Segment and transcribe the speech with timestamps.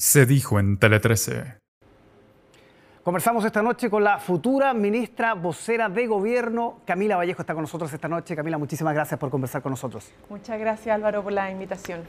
[0.00, 1.58] Se dijo en Tele 13.
[3.02, 7.92] Conversamos esta noche con la futura ministra vocera de Gobierno, Camila Vallejo, está con nosotros
[7.92, 8.34] esta noche.
[8.34, 10.10] Camila, muchísimas gracias por conversar con nosotros.
[10.30, 12.00] Muchas gracias Álvaro por la invitación.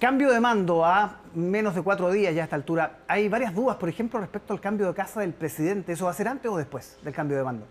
[0.00, 2.98] Cambio de mando a menos de cuatro días ya a esta altura.
[3.06, 5.92] Hay varias dudas, por ejemplo, respecto al cambio de casa del presidente.
[5.92, 7.64] ¿Eso va a ser antes o después del cambio de mando?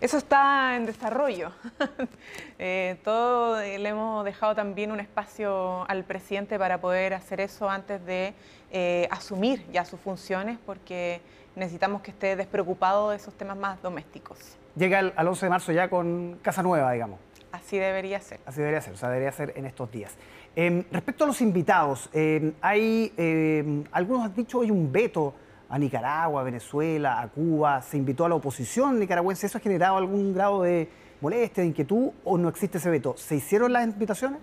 [0.00, 1.50] Eso está en desarrollo.
[2.58, 7.68] eh, todo eh, le hemos dejado también un espacio al presidente para poder hacer eso
[7.68, 8.34] antes de
[8.70, 11.20] eh, asumir ya sus funciones, porque
[11.56, 14.38] necesitamos que esté despreocupado de esos temas más domésticos.
[14.76, 17.18] Llega al, al 11 de marzo ya con casa nueva, digamos.
[17.52, 18.40] Así debería ser.
[18.46, 20.16] Así debería ser, o sea, debería ser en estos días.
[20.54, 25.34] Eh, respecto a los invitados, eh, hay, eh, algunos han dicho hoy un veto
[25.68, 29.98] a Nicaragua, a Venezuela, a Cuba, se invitó a la oposición nicaragüense, ¿eso ha generado
[29.98, 30.88] algún grado de
[31.20, 33.14] molestia, de inquietud o no existe ese veto?
[33.16, 34.40] ¿Se hicieron las invitaciones?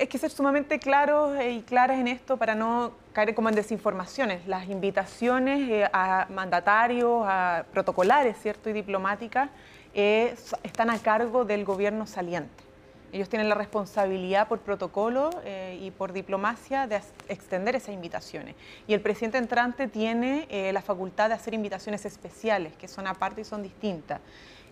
[0.00, 4.46] Es que ser sumamente claros y claras en esto para no caer como en desinformaciones.
[4.46, 8.70] Las invitaciones eh, a mandatarios, a protocolares, ¿cierto?
[8.70, 9.50] Y diplomáticas
[9.92, 12.64] eh, están a cargo del gobierno saliente.
[13.12, 18.54] Ellos tienen la responsabilidad por protocolo eh, y por diplomacia de extender esas invitaciones.
[18.86, 23.42] Y el presidente entrante tiene eh, la facultad de hacer invitaciones especiales, que son aparte
[23.42, 24.20] y son distintas.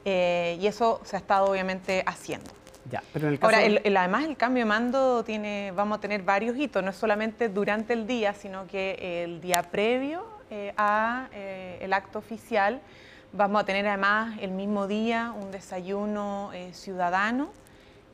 [0.07, 2.51] Eh, y eso se ha estado obviamente haciendo.
[2.91, 5.99] Ya, pero en el caso Ahora, el, el, además el cambio de mando tiene, vamos
[5.99, 10.25] a tener varios hitos, no es solamente durante el día, sino que el día previo
[10.51, 12.81] eh, a eh, el acto oficial
[13.33, 17.51] vamos a tener además el mismo día un desayuno eh, ciudadano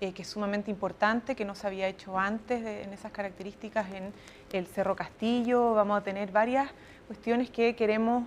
[0.01, 3.87] eh, que es sumamente importante, que no se había hecho antes de, en esas características
[3.93, 4.13] en
[4.53, 5.75] el Cerro Castillo.
[5.75, 6.69] Vamos a tener varias
[7.07, 8.25] cuestiones que queremos,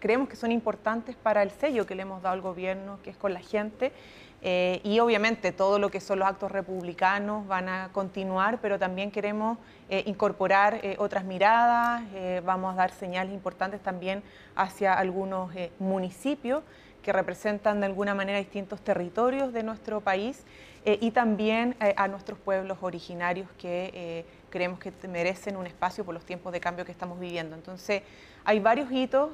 [0.00, 3.16] creemos que son importantes para el sello que le hemos dado al gobierno, que es
[3.16, 3.92] con la gente.
[4.40, 9.10] Eh, y obviamente todo lo que son los actos republicanos van a continuar, pero también
[9.10, 9.58] queremos
[9.90, 12.02] eh, incorporar eh, otras miradas,
[12.44, 14.22] vamos a dar señales importantes también
[14.54, 16.62] hacia algunos municipios
[17.02, 20.44] que representan de alguna manera distintos territorios de nuestro país
[20.84, 26.52] y también a nuestros pueblos originarios que creemos que merecen un espacio por los tiempos
[26.52, 27.56] de cambio que estamos viviendo.
[27.56, 28.02] Entonces,
[28.44, 29.30] hay varios hitos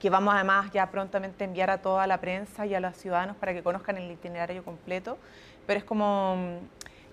[0.00, 3.36] que vamos además ya prontamente a enviar a toda la prensa y a los ciudadanos
[3.36, 5.18] para que conozcan el itinerario completo,
[5.66, 6.58] pero es como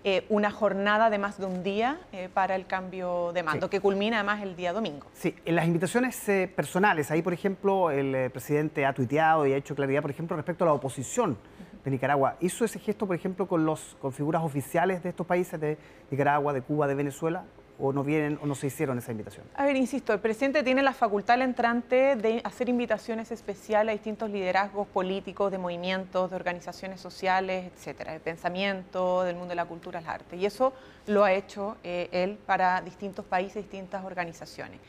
[0.05, 3.71] eh, una jornada de más de un día eh, para el cambio de mando, Sí.
[3.71, 5.05] que culmina además el día domingo.
[5.13, 9.57] Sí, en las invitaciones eh, personales, ahí por ejemplo el presidente ha tuiteado y ha
[9.57, 11.37] hecho claridad, por ejemplo, respecto a la oposición
[11.83, 12.37] de Nicaragua.
[12.39, 15.77] ¿Hizo ese gesto, por ejemplo, con, los, con figuras oficiales de estos países, de
[16.09, 17.43] Nicaragua, de Cuba, de Venezuela?
[17.79, 19.45] ¿O no vienen o no se hicieron esa invitación?
[19.55, 24.31] A ver, insisto, el presidente tiene la facultad entrante de hacer invitaciones especiales a distintos
[24.31, 30.01] liderazgos políticos, de movimientos, de organizaciones sociales, etcétera, de pensamiento, del mundo de la cultura,
[30.01, 30.39] las artes.
[30.39, 30.73] Y eso
[31.05, 34.79] lo ha hecho eh, él para distintos países, distintas organizaciones.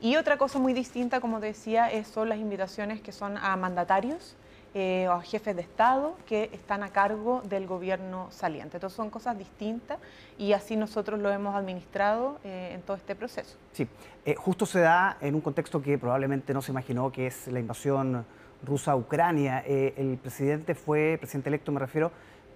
[0.00, 4.36] Y otra cosa muy distinta, como decía, son las invitaciones que son a mandatarios
[4.78, 8.76] eh, o jefes de Estado que están a cargo del gobierno saliente.
[8.76, 9.98] Entonces son cosas distintas
[10.36, 13.56] y así nosotros lo hemos administrado eh, en todo este proceso.
[13.72, 13.88] Sí,
[14.26, 17.58] eh, justo se da en un contexto que probablemente no se imaginó, que es la
[17.58, 18.26] invasión
[18.62, 19.62] rusa a Ucrania.
[19.66, 22.12] Eh, el presidente fue, presidente electo me refiero,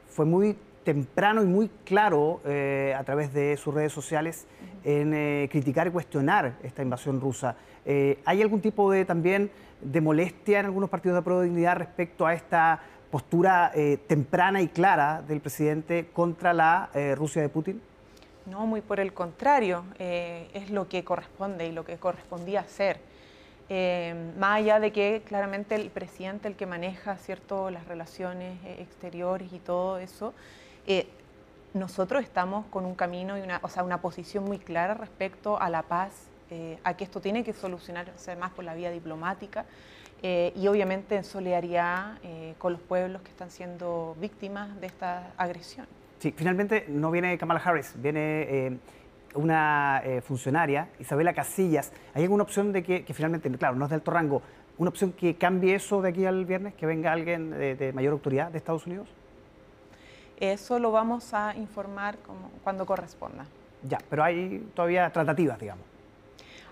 [0.06, 4.46] fue muy temprano y muy claro eh, a través de sus redes sociales
[4.84, 7.56] en eh, criticar y cuestionar esta invasión rusa.
[7.84, 12.26] Eh, ¿Hay algún tipo de también de molestia en algunos partidos de Pro Dignidad respecto
[12.26, 12.80] a esta
[13.10, 13.72] postura
[14.06, 17.82] temprana y clara del presidente contra la Rusia de Putin?
[18.46, 23.00] No, muy por el contrario, es lo que corresponde y lo que correspondía hacer.
[24.38, 29.58] Más allá de que claramente el presidente, el que maneja cierto, las relaciones exteriores y
[29.58, 30.32] todo eso,
[30.86, 31.06] eh,
[31.74, 35.70] nosotros estamos con un camino y una, o sea, una posición muy clara respecto a
[35.70, 39.66] la paz, eh, a que esto tiene que solucionarse más por la vía diplomática
[40.22, 42.18] eh, y obviamente en solidaridad
[42.58, 45.86] con los pueblos que están siendo víctimas de esta agresión.
[46.18, 48.78] Sí, finalmente no viene Kamala Harris, viene
[49.34, 51.92] una funcionaria, Isabela Casillas.
[52.12, 54.42] ¿Hay alguna opción de que, que finalmente, claro, no es de alto rango,
[54.76, 58.50] una opción que cambie eso de aquí al viernes, que venga alguien de mayor autoridad
[58.50, 59.08] de Estados Unidos?
[60.40, 63.44] Eso lo vamos a informar como- cuando corresponda.
[63.82, 65.84] Ya, pero hay todavía tratativas, digamos.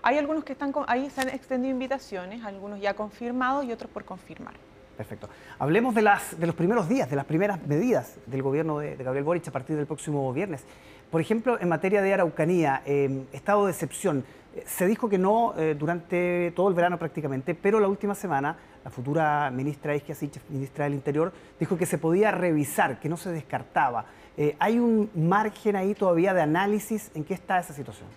[0.01, 3.91] Hay algunos que están, con- ahí se han extendido invitaciones, algunos ya confirmados y otros
[3.91, 4.53] por confirmar.
[4.99, 5.29] Perfecto.
[5.59, 9.23] Hablemos de, las, de los primeros días, de las primeras medidas del gobierno de, Gabriel
[9.23, 10.65] Boric a partir del próximo viernes.
[11.09, 14.25] Por ejemplo, en materia de Araucanía, eh, estado de excepción.
[14.53, 18.57] Eh, Se dijo que no eh, durante todo el verano prácticamente, pero la última semana
[18.83, 20.17] la futura ministra Isquia
[20.49, 24.03] ministra del Interior, dijo que se podía revisar, que no se descartaba.
[24.35, 28.09] Eh, ¿Hay un margen ahí todavía de análisis en qué está esa situación?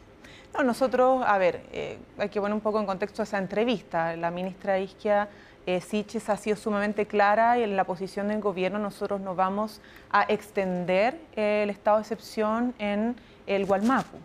[0.53, 1.63] No, nosotros, a ver,
[2.19, 4.17] hay que poner un poco en contexto esa entrevista.
[4.17, 5.29] La ministra Isquia
[5.67, 9.81] eh, Siches ha sido sumamente clara y en la posición del gobierno nosotros no vamos
[10.11, 13.17] a extender eh, el estado de excepción en
[13.47, 14.19] el Gualmapu.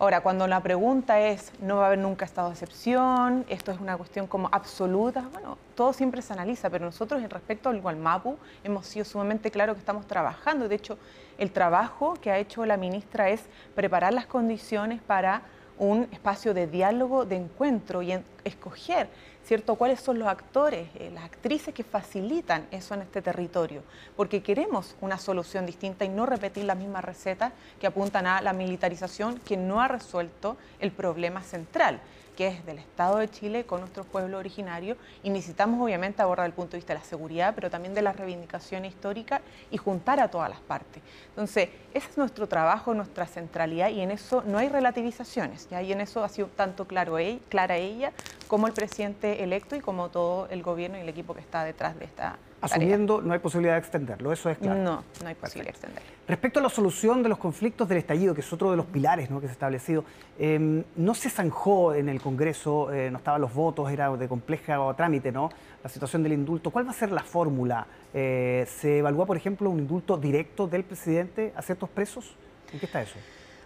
[0.00, 3.80] Ahora, cuando la pregunta es, no va a haber nunca estado de excepción, esto es
[3.80, 8.36] una cuestión como absoluta, bueno, todo siempre se analiza, pero nosotros en respecto al Gualmapu
[8.62, 10.68] hemos sido sumamente claros que estamos trabajando.
[10.68, 10.98] De hecho,
[11.36, 13.42] el trabajo que ha hecho la ministra es
[13.74, 15.42] preparar las condiciones para
[15.78, 18.12] un espacio de diálogo, de encuentro y
[18.48, 19.08] escoger
[19.48, 19.76] ¿cierto?
[19.76, 23.82] ¿Cuáles son los actores, eh, las actrices que facilitan eso en este territorio?
[24.14, 28.52] Porque queremos una solución distinta y no repetir las mismas recetas que apuntan a la
[28.52, 31.98] militarización que no ha resuelto el problema central
[32.36, 36.52] que es del Estado de Chile con nuestro pueblo originario y necesitamos obviamente abordar el
[36.52, 39.40] punto de vista de la seguridad, pero también de la reivindicación histórica
[39.72, 41.02] y juntar a todas las partes.
[41.30, 45.82] Entonces, ese es nuestro trabajo, nuestra centralidad y en eso no hay relativizaciones, ¿ya?
[45.82, 48.12] y en eso ha sido tanto claro ella, clara ella
[48.48, 51.98] como el presidente electo y como todo el gobierno y el equipo que está detrás
[51.98, 54.82] de esta Asumiendo, no hay posibilidad de extenderlo, eso es claro.
[54.82, 56.10] No, no hay posibilidad de extenderlo.
[56.26, 59.28] Respecto a la solución de los conflictos del estallido, que es otro de los pilares
[59.28, 60.04] que se ha establecido,
[60.38, 64.92] em, no se zanjó en el Congreso, eh, no estaban los votos, era de compleja
[64.96, 65.50] trámite, ¿no?
[65.84, 66.70] La situación del indulto.
[66.72, 67.86] ¿Cuál va a ser la fórmula?
[68.12, 72.34] Eh, ¿Se evalúa, por ejemplo, un indulto directo del presidente a ciertos presos?
[72.72, 73.18] ¿En qué está eso?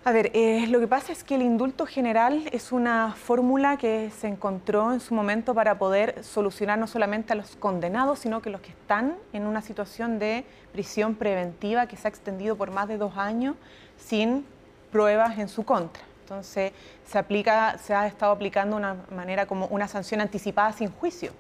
[0.05, 4.11] A ver, eh, lo que pasa es que el indulto general es una fórmula que
[4.11, 8.51] se encontró en su momento para poder solucionar no solamente a los condenados, sino que
[8.51, 12.89] los que están en una situación de prisión preventiva que se ha extendido por más
[12.89, 13.55] de dos años
[13.97, 14.45] sin
[14.91, 16.03] pruebas en su contra.
[16.23, 16.73] Entonces,
[17.07, 21.31] se, aplica, se ha estado aplicando una manera como una sanción anticipada sin juicio.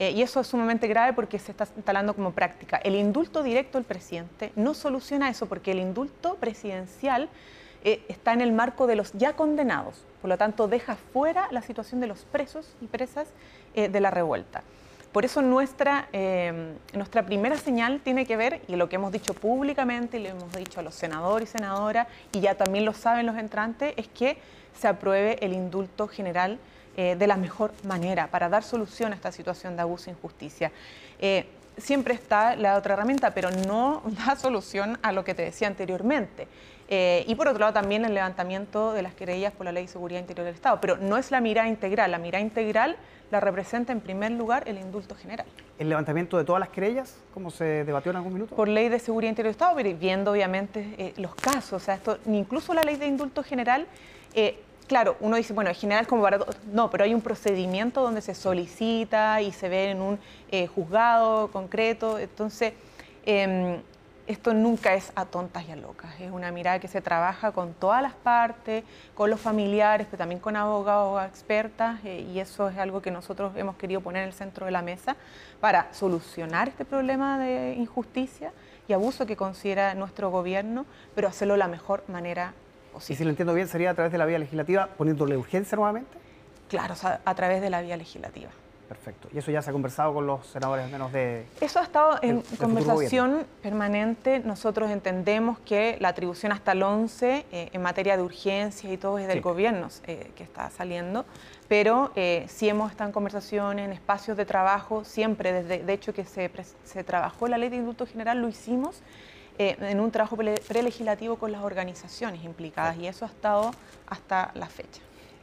[0.00, 2.78] Eh, y eso es sumamente grave porque se está instalando como práctica.
[2.78, 7.28] El indulto directo del presidente no soluciona eso porque el indulto presidencial
[7.82, 10.04] eh, está en el marco de los ya condenados.
[10.20, 13.28] Por lo tanto, deja fuera la situación de los presos y presas
[13.74, 14.62] eh, de la revuelta.
[15.12, 19.34] Por eso nuestra, eh, nuestra primera señal tiene que ver, y lo que hemos dicho
[19.34, 23.26] públicamente, y le hemos dicho a los senadores y senadoras, y ya también lo saben
[23.26, 24.38] los entrantes, es que
[24.78, 26.58] se apruebe el indulto general
[26.96, 30.70] de la mejor manera para dar solución a esta situación de abuso e injusticia.
[31.78, 36.46] siempre está la otra herramienta, pero no da solución a lo que te decía anteriormente.
[36.92, 39.92] Eh, y por otro lado también el levantamiento de las querellas por la Ley de
[39.92, 40.80] Seguridad Interior del Estado.
[40.80, 42.96] Pero no es la mirada integral, la mirada integral
[43.30, 45.46] la representa en primer lugar el indulto general.
[45.78, 48.56] ¿El levantamiento de todas las querellas, como se debatió en algún minuto?
[48.56, 51.94] Por Ley de Seguridad Interior del Estado, pero viendo obviamente eh, los casos, o sea,
[51.94, 53.86] esto, incluso la Ley de Indulto General...
[54.34, 56.40] Eh, claro, uno dice, bueno, en general como para
[56.72, 60.18] No, pero hay un procedimiento donde se solicita y se ve en un
[60.74, 62.18] juzgado concreto.
[62.18, 62.72] Entonces,
[63.24, 63.80] em,
[64.30, 67.74] esto nunca es a tontas y a locas, es una mirada que se trabaja con
[67.74, 68.84] todas las partes,
[69.14, 73.52] con los familiares, pero también con abogados expertas, eh, y eso es algo que nosotros
[73.56, 75.16] hemos querido poner en el centro de la mesa
[75.60, 78.52] para solucionar este problema de injusticia
[78.86, 80.86] y abuso que considera nuestro gobierno,
[81.16, 82.54] pero hacerlo de la mejor manera
[82.92, 83.14] posible.
[83.14, 86.18] Y si lo entiendo bien, sería a través de la vía legislativa, poniéndole urgencia nuevamente.
[86.68, 86.94] Claro,
[87.24, 88.50] a través de la vía legislativa.
[88.90, 89.28] Perfecto.
[89.32, 91.46] ¿Y eso ya se ha conversado con los senadores menos de...?
[91.60, 94.40] Eso ha estado en conversación permanente.
[94.40, 99.20] Nosotros entendemos que la atribución hasta el 11 eh, en materia de urgencias y todo
[99.20, 101.24] es del gobierno eh, que está saliendo,
[101.68, 106.12] pero eh, sí hemos estado en conversación en espacios de trabajo, siempre desde, de hecho
[106.12, 106.50] que se,
[106.82, 109.04] se trabajó la ley de indulto general, lo hicimos
[109.56, 113.72] en un trabajo prelegislativo con las organizaciones implicadas y eso ha estado
[114.08, 115.02] hasta la fecha.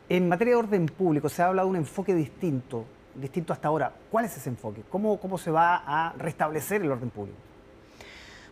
[0.09, 2.85] En materia de orden público, se ha hablado de un enfoque distinto
[3.17, 3.91] distinto hasta ahora.
[4.11, 4.83] ¿Cuál es ese enfoque?
[4.89, 7.37] ¿Cómo, cómo se va a restablecer el orden público?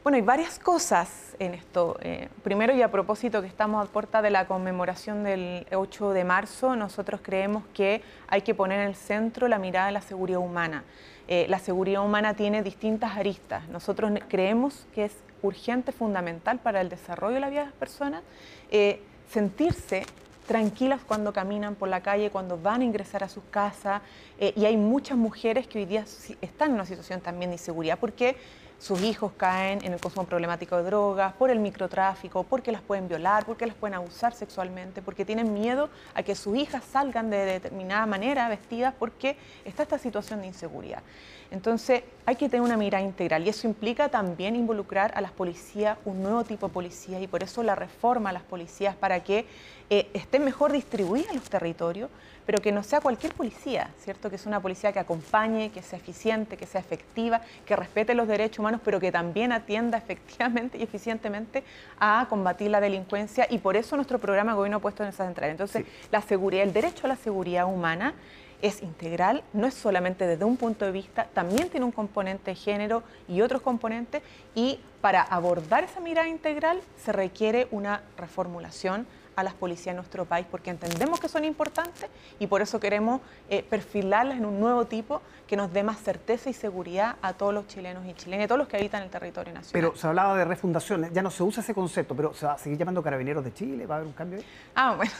[0.05, 1.97] Bueno, hay varias cosas en esto.
[2.01, 6.23] Eh, primero, y a propósito que estamos a puerta de la conmemoración del 8 de
[6.23, 10.39] marzo, nosotros creemos que hay que poner en el centro la mirada de la seguridad
[10.39, 10.83] humana.
[11.27, 13.67] Eh, la seguridad humana tiene distintas aristas.
[13.69, 18.21] Nosotros creemos que es urgente, fundamental para el desarrollo de la vida de las personas,
[18.69, 20.05] eh, sentirse
[20.45, 24.01] tranquilas cuando caminan por la calle, cuando van a ingresar a sus casas.
[24.39, 26.05] Eh, y hay muchas mujeres que hoy día
[26.41, 28.37] están en una situación también de inseguridad porque
[28.85, 33.07] sus hijos caen en el consumo problemático de drogas, por el microtráfico, porque las pueden
[33.07, 37.45] violar, porque las pueden abusar sexualmente, porque tienen miedo a que sus hijas salgan de
[37.45, 41.01] determinada manera vestidas porque está esta situación de inseguridad.
[41.49, 45.97] Entonces hay que tener una mirada integral y eso implica también involucrar a las policías,
[46.05, 49.47] un nuevo tipo de policías y por eso la reforma a las policías para que
[49.89, 52.09] eh, estén mejor distribuidas en los territorios,
[52.45, 54.29] pero que no sea cualquier policía, ¿cierto?
[54.29, 58.27] Que es una policía que acompañe, que sea eficiente, que sea efectiva, que respete los
[58.27, 61.63] derechos humanos humanos, pero que también atienda efectivamente y eficientemente
[61.99, 63.47] a combatir la delincuencia.
[63.49, 65.49] Y por eso nuestro programa de gobierno ha puesto en esa central.
[65.49, 68.13] Entonces, la seguridad, el derecho a la seguridad humana
[68.61, 72.55] es integral, no es solamente desde un punto de vista, también tiene un componente de
[72.55, 74.23] género y otros componentes.
[74.55, 79.05] Y para abordar esa mirada integral se requiere una reformulación
[79.35, 83.21] a las policías en nuestro país porque entendemos que son importantes y por eso queremos
[83.49, 87.53] eh, perfilarlas en un nuevo tipo que nos dé más certeza y seguridad a todos
[87.53, 89.71] los chilenos y chilenas, a todos los que habitan el territorio nacional.
[89.73, 92.57] Pero se hablaba de refundación, ya no se usa ese concepto, pero ¿se va a
[92.57, 93.85] seguir llamando carabineros de Chile?
[93.85, 94.39] ¿Va a haber un cambio?
[94.75, 95.11] Ah, bueno,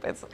[0.00, 0.26] pues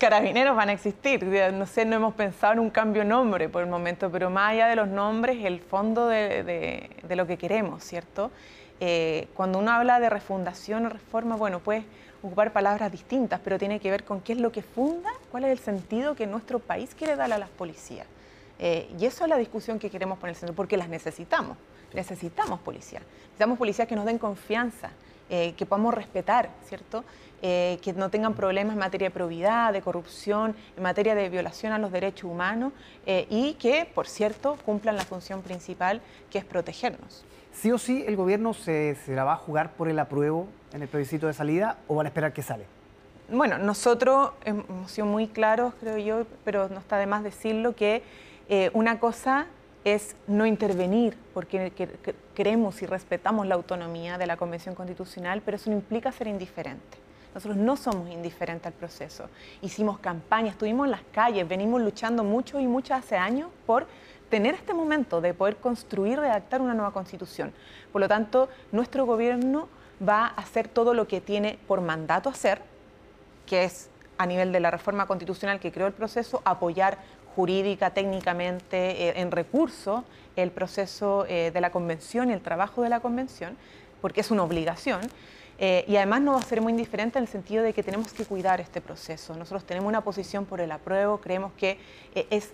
[0.00, 1.22] carabineros van a existir.
[1.52, 4.52] No sé, no hemos pensado en un cambio de nombre por el momento, pero más
[4.52, 8.32] allá de los nombres, el fondo de, lo que queremos, ¿cierto?
[8.80, 11.84] Eh, cuando uno habla de refundación o reforma, bueno, pues
[12.22, 15.50] ocupar palabras distintas, pero tiene que ver con qué es lo que funda, cuál es
[15.50, 18.06] el sentido que nuestro país quiere dar a las policías.
[18.58, 21.56] Eh, y eso es la discusión que queremos poner en el centro, porque las necesitamos.
[21.94, 23.02] Necesitamos policías.
[23.22, 24.90] Necesitamos policías que nos den confianza,
[25.30, 27.04] eh, que podamos respetar, ¿cierto?
[27.42, 31.72] Eh, que no tengan problemas en materia de probidad, de corrupción, en materia de violación
[31.72, 32.72] a los derechos humanos
[33.06, 37.24] y que, por cierto, cumplan la función principal, que es protegernos.
[37.52, 40.82] ¿Sí o sí el gobierno se, se la va a jugar por el apruebo en
[40.82, 42.66] el plebiscito de salida o van a esperar que sale?
[43.30, 48.02] Bueno, nosotros hemos sido muy claros, creo yo, pero no está de más decirlo, que
[48.48, 49.46] eh, una cosa
[49.84, 51.72] es no intervenir, porque
[52.34, 56.98] queremos y respetamos la autonomía de la Convención Constitucional, pero eso no implica ser indiferente.
[57.34, 59.28] Nosotros no somos indiferentes al proceso.
[59.62, 63.86] Hicimos campañas, estuvimos en las calles, venimos luchando mucho y mucho hace años por
[64.28, 67.52] tener este momento de poder construir, redactar una nueva constitución.
[67.92, 69.68] Por lo tanto, nuestro gobierno
[70.06, 72.62] va a hacer todo lo que tiene por mandato hacer,
[73.46, 76.98] que es a nivel de la reforma constitucional que creó el proceso, apoyar
[77.34, 80.04] jurídica, técnicamente, eh, en recurso,
[80.36, 83.56] el proceso eh, de la convención y el trabajo de la convención,
[84.00, 85.00] porque es una obligación.
[85.58, 88.12] Eh, y además no va a ser muy indiferente en el sentido de que tenemos
[88.12, 89.34] que cuidar este proceso.
[89.34, 91.78] Nosotros tenemos una posición por el apruebo, creemos que
[92.14, 92.50] es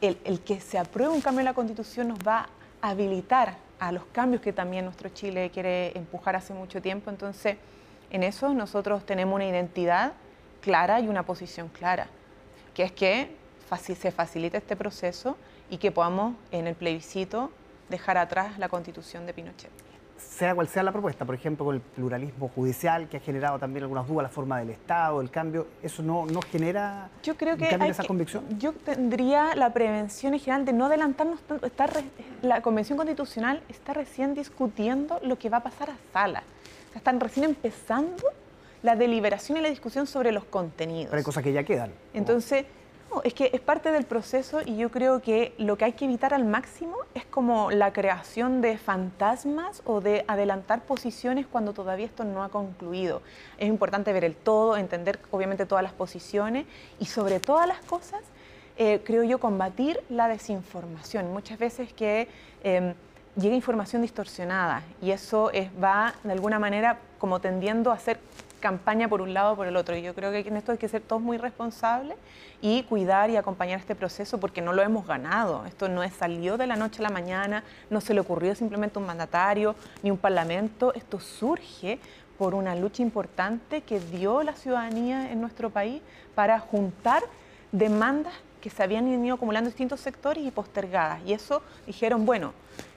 [0.00, 2.48] el, el, que se apruebe un cambio en la Constitución nos va
[2.82, 7.08] a habilitar a los cambios que también nuestro Chile quiere empujar hace mucho tiempo.
[7.08, 7.56] Entonces,
[8.10, 10.14] en eso nosotros tenemos una identidad
[10.60, 12.08] clara y una posición clara,
[12.74, 13.39] que es que
[13.78, 15.36] se facilite este proceso
[15.70, 17.50] y que podamos en el plebiscito
[17.88, 21.80] dejar atrás la constitución de Pinochet sea cual sea la propuesta, por ejemplo, con el
[21.80, 26.02] pluralismo judicial que ha generado también algunas dudas, la forma del Estado, el cambio, ¿eso
[26.02, 28.44] no, no genera yo creo que esa convicción?
[28.58, 31.40] Yo tendría la prevención en general de no adelantarnos
[32.42, 36.42] la Convención Constitucional está recién discutiendo lo que va a pasar a sala.
[36.94, 38.24] están recién empezando
[38.82, 41.10] la deliberación y la discusión sobre los contenidos.
[41.10, 41.92] Pero hay cosas que ya quedan.
[42.14, 42.64] Entonces
[43.24, 46.32] es que es parte del proceso y yo creo que lo que hay que evitar
[46.32, 52.24] al máximo es como la creación de fantasmas o de adelantar posiciones cuando todavía esto
[52.24, 53.22] no ha concluido.
[53.58, 56.66] Es importante ver el todo, entender obviamente todas las posiciones
[56.98, 58.20] y sobre todas las cosas,
[58.76, 61.32] eh, creo yo, combatir la desinformación.
[61.32, 62.28] Muchas veces que
[62.62, 62.94] em,
[63.36, 68.18] llega información distorsionada y eso es, va de alguna manera como tendiendo a ser
[68.60, 69.96] campaña por un lado o por el otro.
[69.96, 72.16] Y yo creo que en esto hay que ser todos muy responsables
[72.62, 75.64] y cuidar y acompañar este proceso porque no lo hemos ganado.
[75.66, 79.06] Esto no salió de la noche a la mañana, no se le ocurrió simplemente un
[79.06, 80.94] mandatario ni un parlamento.
[80.94, 81.98] Esto surge
[82.38, 86.00] por una lucha importante que dio la ciudadanía en nuestro país
[86.34, 87.22] para juntar
[87.72, 91.20] demandas que se habían ido acumulando en distintos sectores y postergadas.
[91.26, 92.52] Y eso dijeron, bueno,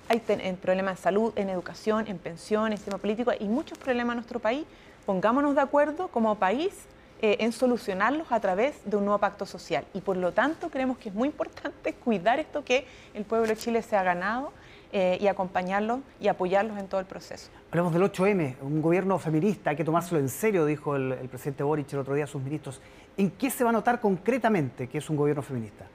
[0.09, 0.19] hay
[0.61, 4.39] problemas en salud, en educación, en pensiones, en sistema político, hay muchos problemas en nuestro
[4.39, 4.65] país,
[5.05, 6.87] pongámonos de acuerdo como país
[7.21, 9.85] eh, en solucionarlos a través de un nuevo pacto social.
[9.93, 13.55] Y por lo tanto creemos que es muy importante cuidar esto que el pueblo de
[13.55, 14.51] Chile se ha ganado
[14.91, 17.49] eh, y acompañarlos y apoyarlos en todo el proceso.
[17.71, 21.91] Hablamos del 8M, un gobierno feminista, hay que tomárselo en serio, dijo el, presidente Boric
[21.93, 22.81] el otro día a sus ministros.
[23.15, 25.85] ¿En qué se va a notar concretamente que es un gobierno feminista?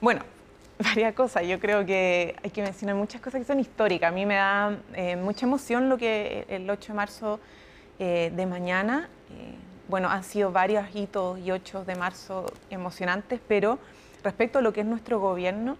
[0.00, 0.22] Bueno,
[0.78, 1.46] varias cosas.
[1.46, 4.10] Yo creo que hay que mencionar muchas cosas que son históricas.
[4.10, 7.40] A mí me da eh, mucha emoción lo que el 8 de marzo
[7.98, 9.08] eh, de mañana.
[9.30, 9.54] Eh,
[9.88, 13.78] bueno, han sido varios hitos y 8 de marzo emocionantes, pero
[14.22, 15.76] respecto a lo que es nuestro gobierno,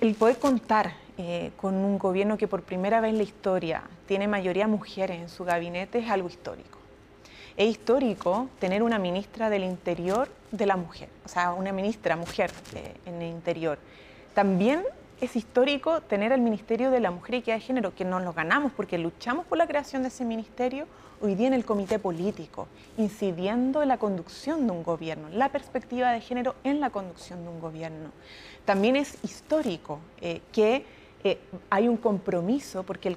[0.00, 4.28] el poder contar eh, con un gobierno que por primera vez en la historia tiene
[4.28, 6.78] mayoría mujeres en su gabinete es algo histórico.
[7.56, 12.50] Es histórico tener una ministra del Interior de la mujer, o sea, una ministra mujer
[13.06, 13.78] en el Interior.
[14.34, 14.82] También
[15.20, 18.32] es histórico tener el Ministerio de la Mujer y Equidad de Género, que nos lo
[18.32, 20.86] ganamos porque luchamos por la creación de ese ministerio,
[21.20, 22.68] hoy día en el comité político,
[22.98, 27.48] incidiendo en la conducción de un gobierno, la perspectiva de género en la conducción de
[27.48, 28.10] un gobierno.
[28.66, 30.84] También es histórico eh, que
[31.24, 31.38] eh,
[31.70, 33.16] hay un compromiso porque el,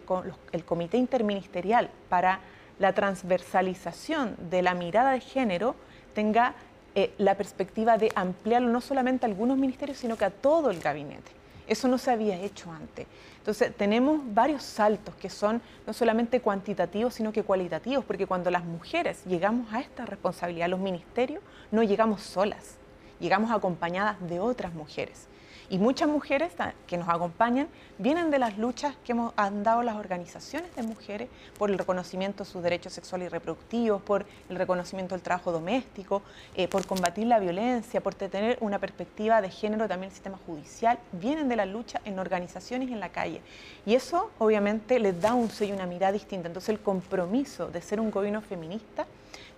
[0.54, 2.40] el Comité Interministerial para
[2.80, 5.76] la transversalización de la mirada de género
[6.14, 6.56] tenga
[6.96, 10.80] eh, la perspectiva de ampliarlo no solamente a algunos ministerios, sino que a todo el
[10.80, 11.40] gabinete.
[11.70, 13.08] Eso no se había hecho antes.
[13.38, 18.66] Entonces, tenemos varios saltos que son no solamente cuantitativos, sino que cualitativos, porque cuando las
[18.66, 22.76] mujeres llegamos a esta responsabilidad, los ministerios, no llegamos solas,
[23.20, 25.29] llegamos acompañadas de otras mujeres.
[25.72, 26.52] Y muchas mujeres
[26.88, 27.68] que nos acompañan
[28.00, 32.44] vienen de las luchas que hemos, han dado las organizaciones de mujeres por el reconocimiento
[32.44, 36.24] de sus derechos sexuales y reproductivos, por el reconocimiento del trabajo doméstico,
[36.56, 40.40] eh, por combatir la violencia, por tener una perspectiva de género también en el sistema
[40.46, 40.98] judicial.
[41.12, 43.42] Vienen de la lucha en organizaciones y en la calle.
[43.86, 46.48] Y eso obviamente les da un sello y una mirada distinta.
[46.48, 49.06] Entonces el compromiso de ser un gobierno feminista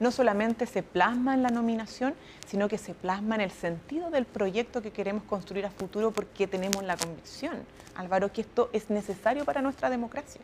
[0.01, 2.15] no solamente se plasma en la nominación,
[2.47, 6.47] sino que se plasma en el sentido del proyecto que queremos construir a futuro porque
[6.47, 7.53] tenemos la convicción,
[7.95, 10.41] Álvaro, que esto es necesario para nuestra democracia.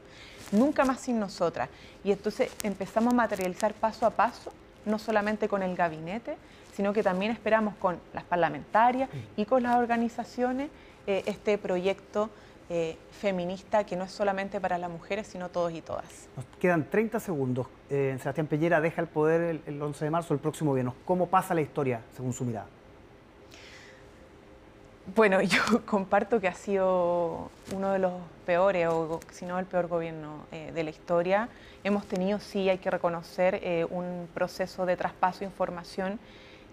[0.51, 1.69] Nunca más sin nosotras.
[2.03, 4.53] Y entonces empezamos a materializar paso a paso,
[4.85, 6.37] no solamente con el gabinete,
[6.75, 10.69] sino que también esperamos con las parlamentarias y con las organizaciones
[11.07, 12.29] eh, este proyecto
[12.69, 16.27] eh, feminista que no es solamente para las mujeres, sino todos y todas.
[16.35, 17.67] Nos quedan 30 segundos.
[17.89, 20.93] Eh, Sebastián Peñera deja el poder el, 11 de marzo, el próximo viernes.
[21.05, 22.67] ¿Cómo pasa la historia, según su mirada?
[25.15, 28.11] Bueno, yo comparto que ha sido uno de los
[28.45, 31.47] peores, o si no el peor gobierno eh, de la historia.
[31.85, 36.19] Hemos tenido, sí, hay que reconocer, un proceso de traspaso de información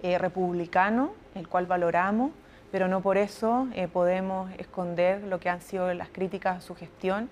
[0.03, 2.33] republicano, el cual valoramos,
[2.75, 6.75] pero no por eso eh, podemos esconder lo que han sido las críticas a su
[6.75, 7.31] gestión.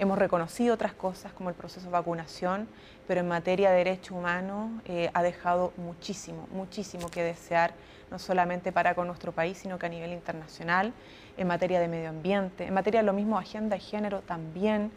[0.00, 2.66] Hemos reconocido otras cosas como el proceso de vacunación,
[3.06, 7.72] pero en materia de derechos humanos eh, ha dejado muchísimo, muchísimo que desear,
[8.10, 10.92] no solamente para con nuestro país, sino que a nivel internacional,
[11.36, 14.90] en materia de medio ambiente, en materia de lo mismo agenda de género también.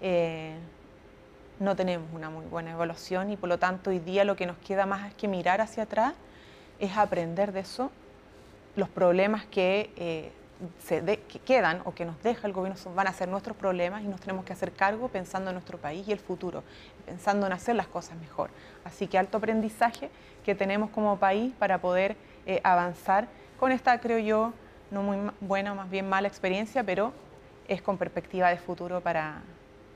[0.00, 0.54] Eh,
[1.58, 4.58] no tenemos una muy buena evaluación y por lo tanto hoy día lo que nos
[4.58, 6.14] queda más que mirar hacia atrás
[6.78, 7.90] es aprender de eso
[8.76, 10.32] los problemas que, eh,
[10.84, 14.20] se quedan o que nos deja el gobierno van a ser nuestros problemas y nos
[14.20, 16.62] tenemos que hacer cargo pensando en nuestro país y el futuro,
[17.04, 18.50] pensando en hacer las cosas mejor.
[18.84, 20.10] Así que alto aprendizaje
[20.44, 24.52] que tenemos como país para poder eh, avanzar con esta, creo yo,
[24.90, 27.12] no muy buena, más bien mala experiencia, pero
[27.68, 29.42] es con perspectiva de futuro para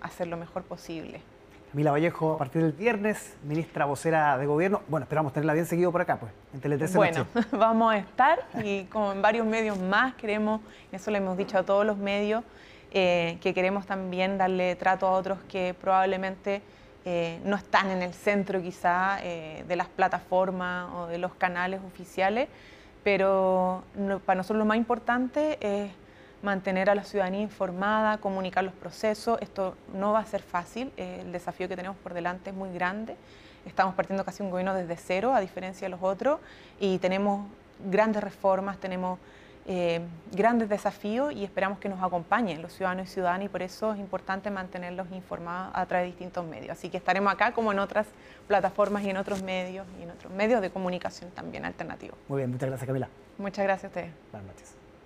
[0.01, 1.21] hacer lo mejor posible.
[1.71, 4.83] Camila Vallejo, a partir del viernes, ministra vocera de gobierno.
[4.89, 9.13] Bueno, esperamos tenerla bien seguido por acá, pues, en Bueno, vamos a estar y como
[9.13, 10.61] en varios medios más queremos,
[10.93, 12.45] eso le hemos dicho a todos los medios,
[12.93, 16.63] eh, que queremos también darle trato a otros que probablemente
[17.05, 21.81] eh, no están en el centro quizá eh, de las plataformas o de los canales
[21.87, 22.49] oficiales,
[23.03, 23.83] pero
[24.25, 25.91] para nosotros lo más importante es
[26.43, 29.39] mantener a la ciudadanía informada, comunicar los procesos.
[29.41, 32.73] Esto no va a ser fácil, eh, el desafío que tenemos por delante es muy
[32.73, 33.17] grande.
[33.65, 36.39] Estamos partiendo casi un gobierno desde cero, a diferencia de los otros,
[36.79, 37.47] y tenemos
[37.91, 39.19] grandes reformas, tenemos
[39.69, 43.93] eh, grandes desafíos y esperamos que nos acompañen los ciudadanos y ciudadanas y por eso
[43.93, 46.71] es importante mantenerlos informados a través de distintos medios.
[46.71, 48.07] Así que estaremos acá como en otras
[48.47, 52.17] plataformas y en otros medios y en otros medios de comunicación también alternativos.
[52.29, 53.09] Muy bien, muchas gracias Camila.
[53.39, 54.11] Muchas gracias a ustedes.
[54.31, 54.86] Buenas noches.